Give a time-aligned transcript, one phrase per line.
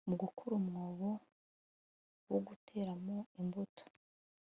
[0.09, 1.09] Mugukora umwobo
[2.29, 3.83] wo guteramo imbuto